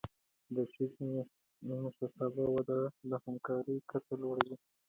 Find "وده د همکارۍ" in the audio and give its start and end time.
2.55-3.77